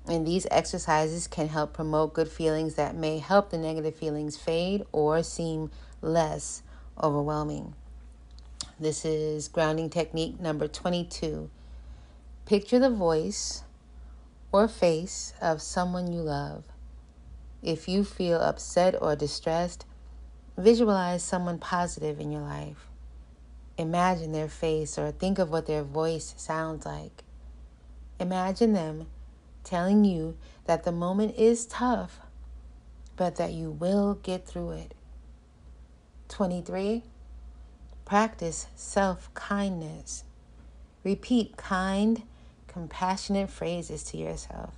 and 0.06 0.26
these 0.26 0.46
exercises 0.50 1.26
can 1.26 1.48
help 1.48 1.72
promote 1.72 2.12
good 2.12 2.28
feelings 2.28 2.74
that 2.74 2.94
may 2.94 3.18
help 3.18 3.50
the 3.50 3.58
negative 3.58 3.94
feelings 3.94 4.36
fade 4.36 4.84
or 4.92 5.22
seem 5.22 5.70
less 6.02 6.62
overwhelming. 7.02 7.74
This 8.78 9.04
is 9.04 9.48
grounding 9.48 9.88
technique 9.88 10.38
number 10.40 10.68
22. 10.68 11.48
Picture 12.44 12.78
the 12.78 12.90
voice 12.90 13.62
or 14.52 14.68
face 14.68 15.32
of 15.40 15.62
someone 15.62 16.12
you 16.12 16.20
love. 16.20 16.64
If 17.62 17.88
you 17.88 18.04
feel 18.04 18.38
upset 18.40 18.94
or 19.00 19.16
distressed, 19.16 19.86
visualize 20.58 21.22
someone 21.22 21.58
positive 21.58 22.20
in 22.20 22.30
your 22.30 22.42
life. 22.42 22.88
Imagine 23.78 24.32
their 24.32 24.48
face 24.48 24.98
or 24.98 25.10
think 25.10 25.38
of 25.38 25.50
what 25.50 25.66
their 25.66 25.82
voice 25.82 26.34
sounds 26.36 26.84
like. 26.84 27.24
Imagine 28.20 28.74
them 28.74 29.06
telling 29.64 30.04
you 30.04 30.36
that 30.66 30.84
the 30.84 30.92
moment 30.92 31.36
is 31.36 31.66
tough, 31.66 32.20
but 33.16 33.36
that 33.36 33.52
you 33.52 33.70
will 33.70 34.14
get 34.22 34.46
through 34.46 34.72
it. 34.72 34.94
23. 36.28 37.02
Practice 38.04 38.66
self 38.76 39.32
kindness. 39.34 40.24
Repeat 41.02 41.56
kind, 41.56 42.22
compassionate 42.68 43.50
phrases 43.50 44.04
to 44.04 44.16
yourself. 44.16 44.74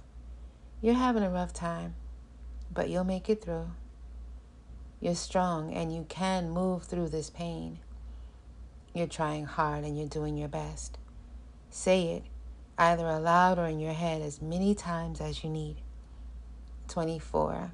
You're 0.80 0.94
having 0.94 1.22
a 1.22 1.30
rough 1.30 1.52
time 1.52 1.94
but 2.76 2.90
you'll 2.90 3.04
make 3.04 3.28
it 3.28 3.42
through. 3.42 3.70
You're 5.00 5.14
strong 5.14 5.72
and 5.72 5.94
you 5.94 6.04
can 6.08 6.50
move 6.50 6.84
through 6.84 7.08
this 7.08 7.30
pain. 7.30 7.78
You're 8.94 9.06
trying 9.06 9.46
hard 9.46 9.84
and 9.84 9.98
you're 9.98 10.08
doing 10.08 10.36
your 10.36 10.48
best. 10.48 10.98
Say 11.70 12.08
it 12.08 12.24
either 12.78 13.06
aloud 13.06 13.58
or 13.58 13.66
in 13.66 13.80
your 13.80 13.92
head 13.92 14.22
as 14.22 14.42
many 14.42 14.74
times 14.74 15.20
as 15.20 15.42
you 15.42 15.50
need. 15.50 15.76
24. 16.88 17.72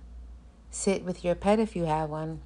Sit 0.70 1.04
with 1.04 1.24
your 1.24 1.34
pet 1.34 1.58
if 1.58 1.76
you 1.76 1.84
have 1.84 2.08
one. 2.08 2.40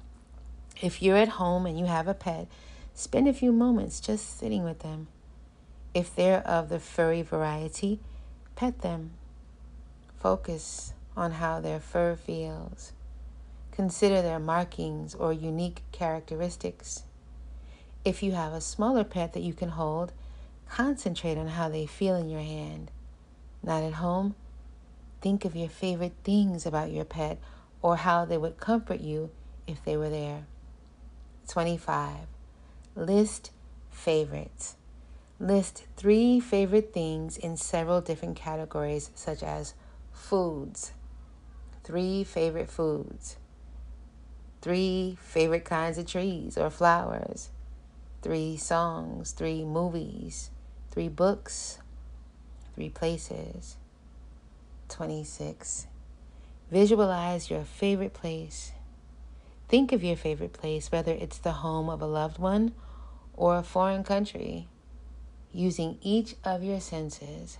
If 0.81 1.01
you're 1.01 1.17
at 1.17 1.29
home 1.29 1.65
and 1.65 1.79
you 1.79 1.85
have 1.85 2.07
a 2.07 2.13
pet, 2.13 2.47
spend 2.93 3.27
a 3.27 3.33
few 3.33 3.51
moments 3.51 3.99
just 3.99 4.37
sitting 4.37 4.63
with 4.63 4.79
them. 4.79 5.07
If 5.93 6.15
they're 6.15 6.45
of 6.45 6.69
the 6.69 6.79
furry 6.79 7.21
variety, 7.21 7.99
pet 8.55 8.81
them. 8.81 9.11
Focus 10.19 10.93
on 11.15 11.33
how 11.33 11.59
their 11.59 11.79
fur 11.79 12.15
feels. 12.15 12.91
Consider 13.71 14.21
their 14.21 14.39
markings 14.39 15.15
or 15.15 15.31
unique 15.31 15.83
characteristics. 15.91 17.03
If 18.03 18.21
you 18.23 18.31
have 18.33 18.53
a 18.53 18.61
smaller 18.61 19.03
pet 19.03 19.33
that 19.33 19.43
you 19.43 19.53
can 19.53 19.69
hold, 19.69 20.11
concentrate 20.69 21.37
on 21.37 21.47
how 21.47 21.69
they 21.69 21.85
feel 21.85 22.15
in 22.15 22.29
your 22.29 22.41
hand. 22.41 22.91
Not 23.63 23.83
at 23.83 23.93
home? 23.93 24.35
Think 25.21 25.45
of 25.45 25.55
your 25.55 25.69
favorite 25.69 26.13
things 26.23 26.65
about 26.65 26.91
your 26.91 27.05
pet 27.05 27.39
or 27.81 27.97
how 27.97 28.25
they 28.25 28.37
would 28.37 28.57
comfort 28.57 29.01
you 29.01 29.31
if 29.65 29.83
they 29.83 29.97
were 29.97 30.09
there. 30.09 30.45
25. 31.47 32.27
List 32.95 33.51
favorites. 33.89 34.75
List 35.39 35.85
three 35.95 36.39
favorite 36.39 36.93
things 36.93 37.37
in 37.37 37.57
several 37.57 38.01
different 38.01 38.35
categories, 38.35 39.11
such 39.13 39.43
as 39.43 39.73
foods, 40.11 40.93
three 41.83 42.23
favorite 42.23 42.69
foods, 42.69 43.37
three 44.61 45.17
favorite 45.21 45.63
kinds 45.63 45.97
of 45.97 46.07
trees 46.07 46.57
or 46.57 46.69
flowers, 46.69 47.49
three 48.21 48.57
songs, 48.57 49.31
three 49.31 49.63
movies, 49.63 50.49
three 50.97 51.09
books, 51.09 51.77
three 52.73 52.89
places. 52.89 53.77
26. 54.89 55.85
Visualize 56.71 57.51
your 57.51 57.63
favorite 57.63 58.15
place. 58.15 58.71
Think 59.67 59.91
of 59.91 60.03
your 60.03 60.15
favorite 60.15 60.53
place, 60.53 60.91
whether 60.91 61.11
it's 61.11 61.37
the 61.37 61.51
home 61.51 61.87
of 61.87 62.01
a 62.01 62.07
loved 62.07 62.39
one 62.39 62.73
or 63.35 63.57
a 63.57 63.61
foreign 63.61 64.03
country. 64.03 64.69
Using 65.53 65.99
each 66.01 66.33
of 66.43 66.63
your 66.63 66.79
senses, 66.79 67.59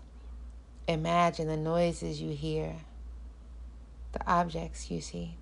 imagine 0.87 1.47
the 1.47 1.57
noises 1.57 2.19
you 2.19 2.31
hear 2.31 2.77
the 4.13 4.27
objects 4.27 4.89
you 4.89 4.99
see 4.99 5.35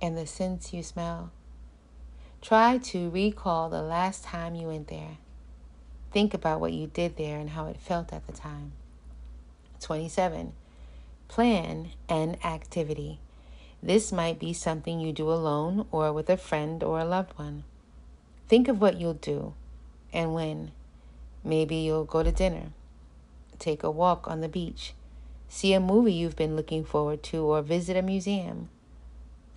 and 0.00 0.16
the 0.16 0.28
scents 0.28 0.72
you 0.72 0.84
smell. 0.84 1.32
Try 2.40 2.78
to 2.78 3.10
recall 3.10 3.68
the 3.68 3.82
last 3.82 4.22
time 4.22 4.54
you 4.54 4.68
went 4.68 4.86
there. 4.86 5.18
Think 6.12 6.34
about 6.34 6.60
what 6.60 6.72
you 6.72 6.86
did 6.86 7.16
there 7.16 7.38
and 7.38 7.50
how 7.50 7.66
it 7.66 7.80
felt 7.80 8.12
at 8.12 8.26
the 8.26 8.32
time. 8.32 8.72
27. 9.80 10.52
Plan 11.28 11.90
an 12.08 12.36
activity. 12.44 13.18
This 13.82 14.12
might 14.12 14.38
be 14.38 14.52
something 14.52 15.00
you 15.00 15.12
do 15.12 15.30
alone 15.30 15.86
or 15.90 16.12
with 16.12 16.28
a 16.30 16.36
friend 16.36 16.82
or 16.82 17.00
a 17.00 17.04
loved 17.04 17.36
one. 17.38 17.64
Think 18.48 18.68
of 18.68 18.80
what 18.80 19.00
you'll 19.00 19.14
do 19.14 19.54
and 20.12 20.34
when. 20.34 20.72
Maybe 21.42 21.76
you'll 21.76 22.04
go 22.04 22.22
to 22.22 22.30
dinner, 22.30 22.66
take 23.58 23.82
a 23.82 23.90
walk 23.90 24.28
on 24.28 24.42
the 24.42 24.48
beach, 24.48 24.94
See 25.54 25.74
a 25.74 25.80
movie 25.80 26.14
you've 26.14 26.34
been 26.34 26.56
looking 26.56 26.82
forward 26.82 27.22
to 27.24 27.44
or 27.44 27.60
visit 27.60 27.94
a 27.94 28.00
museum. 28.00 28.70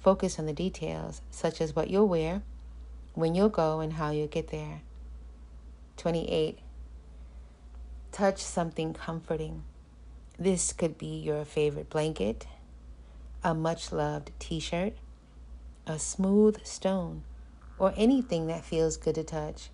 Focus 0.02 0.38
on 0.38 0.46
the 0.46 0.52
details, 0.52 1.22
such 1.32 1.62
as 1.62 1.74
what 1.74 1.89
you'll 1.89 2.10
wear, 2.10 2.41
when 3.13 3.34
you'll 3.34 3.48
go, 3.48 3.80
and 3.80 3.94
how 3.94 4.12
you'll 4.12 4.28
get 4.28 4.50
there. 4.50 4.82
28. 5.98 6.60
Touch 8.12 8.40
something 8.40 8.94
comforting. 8.94 9.64
This 10.38 10.74
could 10.74 10.98
be 10.98 11.20
your 11.20 11.46
favorite 11.46 11.90
blanket, 11.90 12.48
a 13.44 13.54
much 13.54 13.92
loved 13.92 14.32
t 14.40 14.60
shirt, 14.60 14.94
a 15.88 15.98
smooth 16.00 16.66
stone, 16.66 17.24
or 17.78 17.94
anything 17.96 18.48
that 18.48 18.66
feels 18.66 18.98
good 18.98 19.16
to 19.16 19.24
touch. 19.24 19.70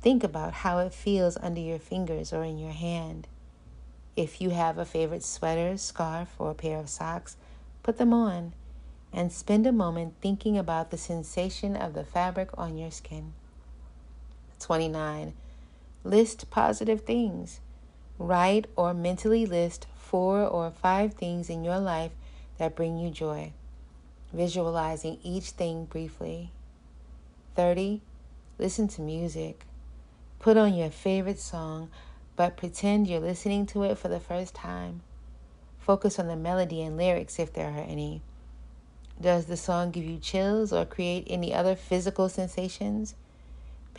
Think 0.00 0.24
about 0.24 0.52
how 0.54 0.78
it 0.78 0.94
feels 0.94 1.36
under 1.36 1.60
your 1.60 1.78
fingers 1.78 2.32
or 2.32 2.44
in 2.44 2.58
your 2.58 2.72
hand. 2.72 3.28
If 4.16 4.40
you 4.40 4.50
have 4.50 4.78
a 4.78 4.84
favorite 4.84 5.22
sweater, 5.22 5.76
scarf, 5.76 6.34
or 6.38 6.50
a 6.50 6.54
pair 6.54 6.78
of 6.78 6.88
socks, 6.88 7.36
put 7.82 7.98
them 7.98 8.12
on 8.12 8.54
and 9.12 9.32
spend 9.32 9.66
a 9.66 9.72
moment 9.72 10.14
thinking 10.20 10.56
about 10.56 10.90
the 10.90 10.98
sensation 10.98 11.76
of 11.76 11.94
the 11.94 12.04
fabric 12.04 12.50
on 12.56 12.78
your 12.78 12.90
skin. 12.90 13.32
29. 14.60 15.34
List 16.04 16.50
positive 16.50 17.02
things. 17.02 17.60
Write 18.18 18.66
or 18.76 18.94
mentally 18.94 19.46
list 19.46 19.86
four 19.96 20.44
or 20.44 20.70
five 20.70 21.14
things 21.14 21.50
in 21.50 21.64
your 21.64 21.78
life 21.78 22.12
that 22.58 22.76
bring 22.76 22.98
you 22.98 23.10
joy, 23.10 23.52
visualizing 24.32 25.18
each 25.22 25.50
thing 25.50 25.86
briefly. 25.86 26.52
30. 27.56 28.02
Listen 28.58 28.86
to 28.88 29.00
music. 29.00 29.64
Put 30.38 30.56
on 30.56 30.74
your 30.74 30.90
favorite 30.90 31.40
song 31.40 31.90
but 32.40 32.56
pretend 32.56 33.06
you're 33.06 33.20
listening 33.20 33.66
to 33.66 33.82
it 33.82 33.98
for 33.98 34.08
the 34.08 34.18
first 34.18 34.54
time. 34.54 35.02
Focus 35.78 36.18
on 36.18 36.26
the 36.26 36.36
melody 36.36 36.80
and 36.80 36.96
lyrics 36.96 37.38
if 37.38 37.52
there 37.52 37.68
are 37.68 37.84
any. 37.86 38.22
Does 39.20 39.44
the 39.44 39.58
song 39.58 39.90
give 39.90 40.04
you 40.04 40.16
chills 40.16 40.72
or 40.72 40.86
create 40.86 41.26
any 41.26 41.52
other 41.52 41.76
physical 41.76 42.30
sensations? 42.30 43.14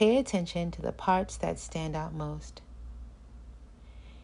Pay 0.02 0.18
attention 0.18 0.72
to 0.72 0.82
the 0.82 0.92
parts 0.92 1.38
that 1.38 1.60
stand 1.60 1.96
out 1.96 2.12
most. 2.12 2.60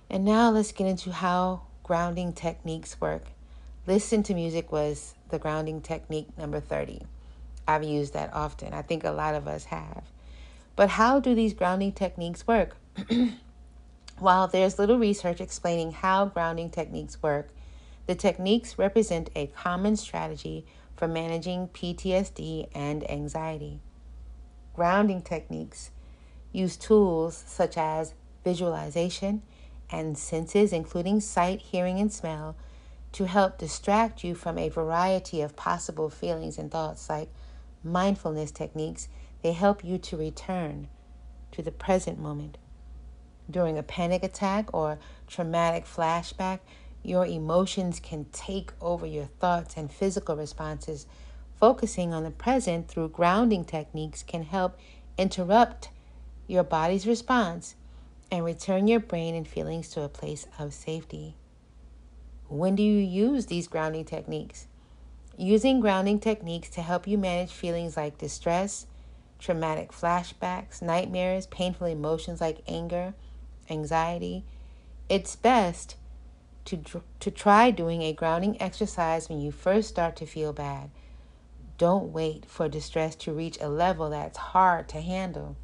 And 0.09 0.25
now 0.25 0.49
let's 0.49 0.71
get 0.71 0.87
into 0.87 1.11
how 1.11 1.67
grounding 1.83 2.33
techniques 2.33 2.99
work. 2.99 3.25
Listen 3.85 4.23
to 4.23 4.33
music 4.33 4.71
was 4.71 5.13
the 5.29 5.37
grounding 5.37 5.81
technique 5.81 6.35
number 6.35 6.59
30. 6.59 7.03
I've 7.67 7.83
used 7.83 8.15
that 8.15 8.33
often. 8.33 8.73
I 8.73 8.81
think 8.81 9.03
a 9.03 9.11
lot 9.11 9.35
of 9.35 9.47
us 9.47 9.65
have. 9.65 10.05
But 10.75 10.89
how 10.89 11.19
do 11.19 11.35
these 11.35 11.53
grounding 11.53 11.91
techniques 11.91 12.47
work? 12.47 12.75
While 14.17 14.47
there's 14.47 14.79
little 14.79 14.97
research 14.97 15.39
explaining 15.39 15.91
how 15.91 16.25
grounding 16.25 16.71
techniques 16.71 17.21
work, 17.21 17.49
the 18.07 18.15
techniques 18.15 18.79
represent 18.79 19.29
a 19.35 19.45
common 19.45 19.95
strategy 19.95 20.65
for 20.95 21.07
managing 21.07 21.67
PTSD 21.67 22.67
and 22.73 23.07
anxiety. 23.11 23.79
Grounding 24.77 25.21
techniques 25.21 25.91
use 26.53 26.77
tools 26.77 27.43
such 27.45 27.77
as 27.77 28.13
visualization 28.45 29.41
and 29.91 30.17
senses, 30.17 30.71
including 30.71 31.19
sight, 31.19 31.59
hearing, 31.59 31.99
and 31.99 32.13
smell, 32.13 32.55
to 33.11 33.27
help 33.27 33.57
distract 33.57 34.23
you 34.23 34.35
from 34.35 34.57
a 34.57 34.69
variety 34.69 35.41
of 35.41 35.57
possible 35.57 36.09
feelings 36.09 36.57
and 36.57 36.71
thoughts, 36.71 37.09
like 37.09 37.29
mindfulness 37.83 38.51
techniques. 38.51 39.09
They 39.41 39.51
help 39.51 39.83
you 39.83 39.97
to 39.97 40.15
return 40.15 40.87
to 41.51 41.61
the 41.61 41.71
present 41.71 42.17
moment 42.19 42.57
during 43.49 43.77
a 43.77 43.83
panic 43.83 44.23
attack 44.23 44.73
or 44.73 44.99
traumatic 45.27 45.85
flashback, 45.85 46.59
your 47.03 47.25
emotions 47.25 47.99
can 47.99 48.25
take 48.33 48.73
over 48.81 49.05
your 49.05 49.27
thoughts 49.39 49.77
and 49.77 49.91
physical 49.91 50.35
responses 50.35 51.07
Focusing 51.59 52.13
on 52.13 52.23
the 52.23 52.29
present 52.29 52.87
through 52.87 53.09
grounding 53.09 53.65
techniques 53.65 54.21
can 54.21 54.43
help 54.43 54.77
interrupt 55.17 55.89
your 56.45 56.63
body's 56.63 57.07
response 57.07 57.75
and 58.31 58.45
return 58.45 58.87
your 58.87 58.99
brain 58.99 59.33
and 59.33 59.47
feelings 59.47 59.89
to 59.89 60.01
a 60.01 60.09
place 60.09 60.45
of 60.59 60.71
safety. 60.71 61.35
When 62.47 62.75
do 62.75 62.83
you 62.83 62.99
use 62.99 63.47
these 63.47 63.67
grounding 63.67 64.05
techniques? 64.05 64.67
Using 65.35 65.79
grounding 65.79 66.19
techniques 66.19 66.69
to 66.69 66.81
help 66.81 67.07
you 67.07 67.17
manage 67.17 67.51
feelings 67.51 67.97
like 67.97 68.19
distress, 68.19 68.85
traumatic 69.39 69.91
flashbacks, 69.91 70.81
nightmares, 70.81 71.47
painful 71.47 71.87
emotions 71.87 72.39
like 72.39 72.61
anger, 72.67 73.15
anxiety, 73.67 74.43
it's 75.09 75.35
best 75.35 75.95
to, 76.65 76.83
to 77.19 77.31
try 77.31 77.71
doing 77.71 78.03
a 78.03 78.13
grounding 78.13 78.61
exercise 78.61 79.27
when 79.27 79.41
you 79.41 79.51
first 79.51 79.89
start 79.89 80.15
to 80.17 80.25
feel 80.25 80.53
bad. 80.53 80.91
Don't 81.77 82.11
wait 82.11 82.45
for 82.45 82.67
distress 82.67 83.15
to 83.17 83.33
reach 83.33 83.57
a 83.61 83.69
level 83.69 84.09
that's 84.09 84.37
hard 84.37 84.89
to 84.89 85.01
handle. 85.01 85.55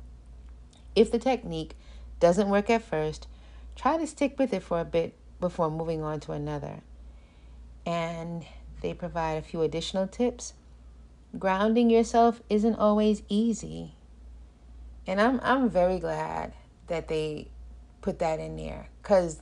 If 0.95 1.11
the 1.11 1.17
technique 1.17 1.75
doesn't 2.19 2.49
work 2.49 2.69
at 2.69 2.83
first, 2.83 3.27
try 3.75 3.97
to 3.97 4.05
stick 4.05 4.37
with 4.37 4.53
it 4.53 4.61
for 4.61 4.79
a 4.79 4.85
bit 4.85 5.15
before 5.39 5.71
moving 5.71 6.03
on 6.03 6.19
to 6.21 6.31
another. 6.31 6.81
And 7.85 8.45
they 8.81 8.93
provide 8.93 9.37
a 9.37 9.41
few 9.41 9.61
additional 9.63 10.07
tips. 10.07 10.53
Grounding 11.37 11.89
yourself 11.89 12.41
isn't 12.49 12.75
always 12.75 13.23
easy. 13.27 13.95
And 15.07 15.19
I'm 15.19 15.39
I'm 15.43 15.69
very 15.69 15.99
glad 15.99 16.53
that 16.87 17.07
they 17.07 17.49
put 18.01 18.19
that 18.19 18.39
in 18.39 18.55
there 18.55 18.87
cuz 19.01 19.41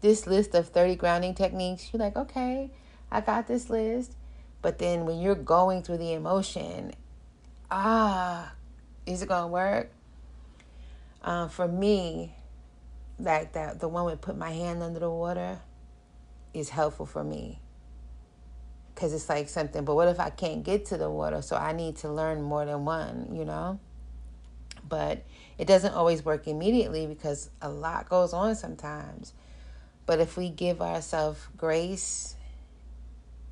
this 0.00 0.26
list 0.26 0.54
of 0.54 0.68
30 0.68 0.96
grounding 0.96 1.34
techniques, 1.34 1.92
you're 1.92 2.00
like, 2.00 2.16
"Okay, 2.16 2.70
I 3.10 3.20
got 3.20 3.46
this 3.46 3.70
list." 3.70 4.17
But 4.60 4.78
then 4.78 5.06
when 5.06 5.20
you're 5.20 5.34
going 5.34 5.82
through 5.82 5.98
the 5.98 6.12
emotion, 6.12 6.92
ah, 7.70 8.52
is 9.06 9.22
it 9.22 9.28
gonna 9.28 9.48
work? 9.48 9.90
Uh, 11.22 11.48
for 11.48 11.68
me, 11.68 12.34
like 13.18 13.52
that, 13.52 13.80
the 13.80 13.88
one 13.88 14.04
with 14.04 14.20
put 14.20 14.36
my 14.36 14.50
hand 14.50 14.82
under 14.82 15.00
the 15.00 15.10
water 15.10 15.60
is 16.54 16.70
helpful 16.70 17.06
for 17.06 17.22
me 17.22 17.60
because 18.94 19.12
it's 19.12 19.28
like 19.28 19.48
something. 19.48 19.84
But 19.84 19.94
what 19.94 20.08
if 20.08 20.18
I 20.18 20.30
can't 20.30 20.64
get 20.64 20.86
to 20.86 20.96
the 20.96 21.08
water? 21.08 21.40
So 21.40 21.54
I 21.54 21.72
need 21.72 21.96
to 21.98 22.08
learn 22.08 22.42
more 22.42 22.64
than 22.64 22.84
one, 22.84 23.28
you 23.32 23.44
know. 23.44 23.78
But 24.88 25.24
it 25.56 25.66
doesn't 25.66 25.94
always 25.94 26.24
work 26.24 26.48
immediately 26.48 27.06
because 27.06 27.50
a 27.62 27.68
lot 27.68 28.08
goes 28.08 28.32
on 28.32 28.56
sometimes. 28.56 29.34
But 30.04 30.18
if 30.18 30.36
we 30.36 30.48
give 30.50 30.82
ourselves 30.82 31.46
grace 31.56 32.34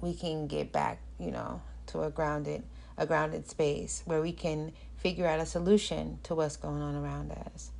we 0.07 0.14
can 0.14 0.47
get 0.47 0.73
back, 0.73 1.01
you 1.19 1.31
know, 1.31 1.61
to 1.88 2.03
a 2.03 2.11
grounded 2.11 2.62
a 2.99 3.07
grounded 3.07 3.47
space 3.47 4.03
where 4.07 4.23
we 4.23 4.33
can 4.33 4.73
figure 4.97 5.27
out 5.27 5.40
a 5.40 5.45
solution 5.45 6.19
to 6.23 6.35
what's 6.35 6.57
going 6.57 6.81
on 6.81 6.95
around 6.95 7.31
us. 7.31 7.71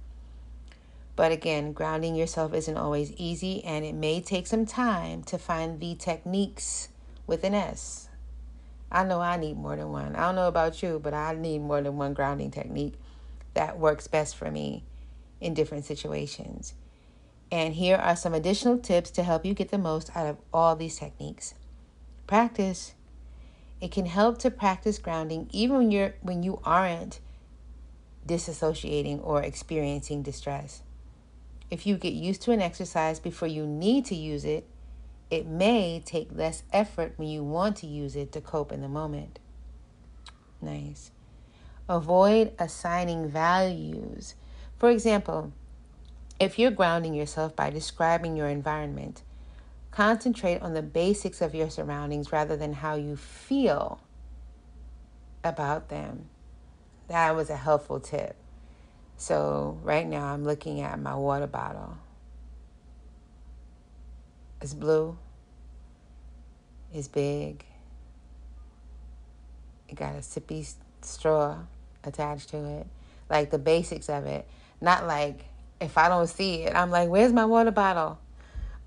But 1.15 1.33
again, 1.33 1.73
grounding 1.73 2.15
yourself 2.15 2.53
isn't 2.53 2.77
always 2.77 3.12
easy 3.12 3.65
and 3.65 3.85
it 3.85 3.95
may 3.95 4.21
take 4.21 4.47
some 4.47 4.67
time 4.67 5.23
to 5.25 5.39
find 5.39 5.81
the 5.81 5.95
techniques 5.95 6.91
with 7.27 7.45
an 7.45 7.55
S. 7.55 8.09
I 8.93 9.05
know 9.05 9.21
I 9.21 9.39
need 9.39 9.57
more 9.57 9.75
than 9.75 9.91
one. 9.91 10.15
I 10.15 10.27
don't 10.27 10.37
know 10.37 10.49
about 10.49 10.83
you, 10.83 11.01
but 11.03 11.15
I 11.15 11.35
need 11.35 11.61
more 11.61 11.81
than 11.81 11.97
one 11.97 12.12
grounding 12.12 12.51
technique 12.51 12.95
that 13.55 13.79
works 13.79 14.07
best 14.07 14.37
for 14.37 14.51
me 14.51 14.85
in 15.41 15.55
different 15.55 15.87
situations. 15.87 16.75
And 17.51 17.73
here 17.75 17.97
are 17.97 18.17
some 18.17 18.35
additional 18.35 18.79
tips 18.79 19.11
to 19.12 19.23
help 19.23 19.47
you 19.47 19.55
get 19.55 19.71
the 19.71 19.79
most 19.79 20.15
out 20.15 20.27
of 20.27 20.37
all 20.53 20.77
these 20.77 20.99
techniques. 20.99 21.55
Practice. 22.27 22.95
It 23.81 23.93
can 23.93 24.07
help 24.07 24.39
to 24.39 24.51
practice 24.51 24.99
grounding 24.99 25.49
even 25.53 25.77
when 25.77 25.91
you're 25.91 26.15
when 26.23 26.43
you 26.43 26.61
aren't 26.65 27.21
disassociating 28.27 29.21
or 29.25 29.43
experiencing 29.43 30.23
distress. 30.23 30.83
If 31.71 31.87
you 31.87 31.97
get 31.97 32.12
used 32.12 32.43
to 32.43 32.53
an 32.53 32.61
exercise 32.61 33.21
before 33.21 33.49
you 33.49 33.67
need 33.67 34.05
to 34.07 34.15
use 34.15 34.45
it, 34.45 34.67
it 35.31 35.47
may 35.47 36.03
take 36.05 36.29
less 36.33 36.62
effort 36.73 37.15
when 37.17 37.29
you 37.29 37.43
want 37.43 37.77
to 37.79 37.87
use 37.87 38.17
it 38.17 38.33
to 38.33 38.41
cope 38.41 38.73
in 38.73 38.81
the 38.81 38.89
moment. 38.89 39.39
Nice. 40.61 41.11
Avoid 41.89 42.53
assigning 42.59 43.29
values. 43.29 44.35
For 44.79 44.91
example, 44.91 45.53
if 46.39 46.59
you're 46.59 46.71
grounding 46.71 47.15
yourself 47.15 47.57
by 47.57 47.71
describing 47.71 48.37
your 48.37 48.49
environment, 48.49 49.23
Concentrate 49.96 50.61
on 50.61 50.74
the 50.74 50.82
basics 50.82 51.40
of 51.40 51.54
your 51.54 51.70
surroundings 51.70 52.30
rather 52.30 52.54
than 52.54 52.74
how 52.74 52.96
you 52.96 53.16
feel 53.16 53.98
about 55.42 55.88
them. 55.88 56.26
That 57.09 57.35
was 57.35 57.48
a 57.48 57.56
helpful 57.56 57.98
tip. 57.98 58.37
So, 59.16 59.78
right 59.82 60.06
now, 60.06 60.26
I'm 60.26 60.44
looking 60.44 60.82
at 60.82 61.00
my 61.00 61.14
water 61.14 61.46
bottle. 61.46 61.96
It's 64.61 64.74
blue, 64.74 65.16
it's 66.92 67.09
big, 67.09 67.64
it 69.88 69.94
got 69.94 70.14
a 70.14 70.18
sippy 70.18 70.70
straw 71.00 71.56
attached 72.04 72.50
to 72.50 72.59
it. 72.80 72.87
Like 73.30 73.50
the 73.50 73.59
basics 73.59 74.11
of 74.11 74.26
it. 74.26 74.46
Not 74.78 75.06
like 75.06 75.46
if 75.80 75.96
I 75.96 76.11
don't 76.11 76.26
see 76.26 76.64
it, 76.64 76.76
I'm 76.76 76.90
like, 76.90 77.09
where's 77.09 77.32
my 77.32 77.46
water 77.46 77.70
bottle? 77.70 78.18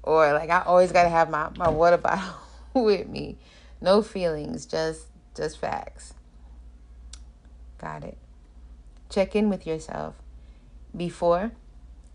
Or 0.03 0.33
like 0.33 0.49
I 0.49 0.63
always 0.63 0.91
got 0.91 1.03
to 1.03 1.09
have 1.09 1.29
my, 1.29 1.49
my 1.57 1.69
water 1.69 1.97
bottle 2.09 2.35
with 2.73 3.07
me. 3.07 3.37
No 3.81 4.01
feelings, 4.01 4.65
just 4.65 5.07
just 5.35 5.57
facts. 5.59 6.13
Got 7.77 8.03
it. 8.03 8.17
Check 9.09 9.35
in 9.35 9.49
with 9.49 9.65
yourself 9.65 10.15
before 10.95 11.51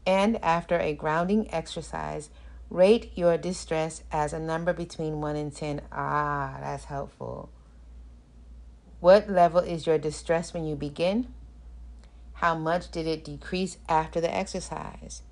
and 0.07 0.43
after 0.45 0.79
a 0.79 0.93
grounding 0.95 1.53
exercise. 1.53 2.31
Rate 2.71 3.13
your 3.15 3.37
distress 3.37 4.03
as 4.11 4.33
a 4.33 4.39
number 4.39 4.73
between 4.73 5.21
1 5.21 5.37
and 5.37 5.55
10. 5.55 5.83
Ah, 5.93 6.57
that's 6.61 6.85
helpful. 6.85 7.51
What 9.01 9.29
level 9.29 9.61
is 9.61 9.87
your 9.87 9.99
distress 9.99 10.53
when 10.53 10.65
you 10.67 10.77
begin? 10.77 11.33
How 12.35 12.55
much 12.55 12.91
did 12.91 13.07
it 13.07 13.25
decrease 13.25 13.77
after 13.89 14.21
the 14.21 14.35
exercise? 14.35 15.23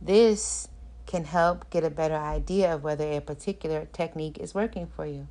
This 0.00 0.68
can 1.06 1.24
help 1.24 1.70
get 1.70 1.84
a 1.84 1.90
better 1.90 2.16
idea 2.16 2.74
of 2.74 2.82
whether 2.82 3.04
a 3.04 3.20
particular 3.20 3.86
technique 3.92 4.38
is 4.38 4.54
working 4.54 4.86
for 4.86 5.06
you. 5.06 5.28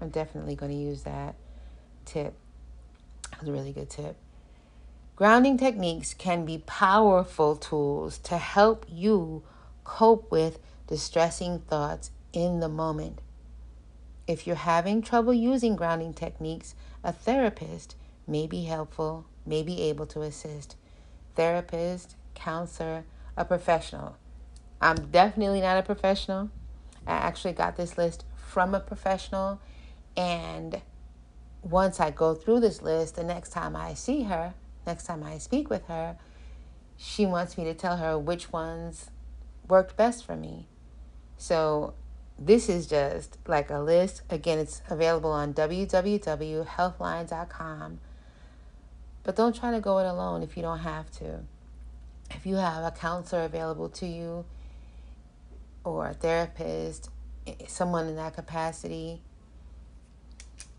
I'm 0.00 0.10
definitely 0.10 0.54
going 0.54 0.72
to 0.72 0.78
use 0.78 1.02
that 1.02 1.34
tip. 2.04 2.34
That's 3.32 3.48
a 3.48 3.52
really 3.52 3.72
good 3.72 3.90
tip. 3.90 4.16
Grounding 5.16 5.58
techniques 5.58 6.14
can 6.14 6.44
be 6.44 6.58
powerful 6.58 7.56
tools 7.56 8.18
to 8.18 8.38
help 8.38 8.86
you 8.88 9.42
cope 9.82 10.30
with 10.30 10.60
distressing 10.86 11.58
thoughts 11.58 12.12
in 12.32 12.60
the 12.60 12.68
moment. 12.68 13.18
If 14.28 14.46
you're 14.46 14.56
having 14.56 15.02
trouble 15.02 15.34
using 15.34 15.74
grounding 15.74 16.14
techniques, 16.14 16.74
a 17.02 17.12
therapist 17.12 17.96
may 18.26 18.46
be 18.46 18.64
helpful, 18.64 19.26
may 19.44 19.62
be 19.62 19.82
able 19.82 20.06
to 20.06 20.22
assist. 20.22 20.76
Therapist, 21.34 22.14
counselor, 22.34 23.04
a 23.36 23.44
professional 23.44 24.16
I'm 24.80 25.10
definitely 25.10 25.60
not 25.60 25.78
a 25.78 25.82
professional. 25.82 26.50
I 27.06 27.12
actually 27.12 27.54
got 27.54 27.76
this 27.76 27.98
list 27.98 28.24
from 28.36 28.74
a 28.74 28.80
professional. 28.80 29.60
And 30.16 30.80
once 31.62 32.00
I 32.00 32.10
go 32.10 32.34
through 32.34 32.60
this 32.60 32.82
list, 32.82 33.16
the 33.16 33.24
next 33.24 33.50
time 33.50 33.74
I 33.74 33.94
see 33.94 34.24
her, 34.24 34.52
next 34.86 35.04
time 35.04 35.22
I 35.22 35.38
speak 35.38 35.70
with 35.70 35.86
her, 35.86 36.16
she 36.96 37.24
wants 37.26 37.56
me 37.56 37.64
to 37.64 37.74
tell 37.74 37.98
her 37.98 38.18
which 38.18 38.52
ones 38.52 39.10
worked 39.68 39.96
best 39.96 40.24
for 40.24 40.34
me. 40.36 40.66
So 41.36 41.94
this 42.38 42.68
is 42.68 42.86
just 42.86 43.38
like 43.46 43.70
a 43.70 43.78
list. 43.78 44.22
Again, 44.30 44.58
it's 44.58 44.82
available 44.88 45.30
on 45.30 45.54
www.healthline.com. 45.54 48.00
But 49.22 49.36
don't 49.36 49.54
try 49.54 49.70
to 49.72 49.80
go 49.80 49.98
it 49.98 50.06
alone 50.06 50.42
if 50.42 50.56
you 50.56 50.62
don't 50.62 50.78
have 50.80 51.10
to. 51.12 51.44
If 52.30 52.44
you 52.46 52.56
have 52.56 52.84
a 52.84 52.90
counselor 52.90 53.44
available 53.44 53.88
to 53.90 54.06
you, 54.06 54.44
or 55.84 56.08
a 56.08 56.14
therapist, 56.14 57.10
someone 57.66 58.06
in 58.08 58.16
that 58.16 58.34
capacity, 58.34 59.20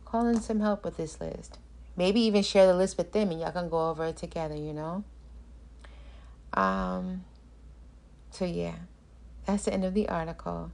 call 0.06 0.28
in 0.28 0.42
some 0.42 0.60
help 0.60 0.86
with 0.86 0.98
this 0.98 1.20
list. 1.20 1.58
Maybe 1.96 2.22
even 2.22 2.44
share 2.44 2.68
the 2.68 2.74
list 2.74 2.98
with 2.98 3.12
them 3.12 3.32
and 3.32 3.40
y'all 3.40 3.52
can 3.52 3.70
go 3.70 3.90
over 3.90 4.06
it 4.06 4.18
together, 4.18 4.56
you 4.56 4.74
know? 4.74 5.04
Um, 6.54 7.26
so 8.32 8.46
yeah, 8.46 8.76
that's 9.46 9.66
the 9.66 9.74
end 9.74 9.84
of 9.86 9.94
the 9.94 10.08
article. 10.10 10.72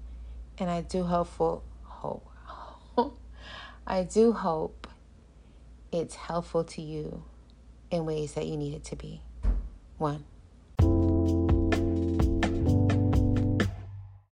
And 0.58 0.70
I 0.70 0.82
do 0.82 1.04
hopeful 1.04 1.64
hope 1.84 2.26
I 3.88 4.04
do 4.04 4.32
hope 4.32 4.88
it's 5.92 6.16
helpful 6.16 6.64
to 6.64 6.82
you 6.82 7.24
in 7.92 8.06
ways 8.06 8.34
that 8.34 8.46
you 8.46 8.58
need 8.58 8.74
it 8.74 8.84
to 8.86 8.96
be. 8.96 9.22
One. 9.98 10.26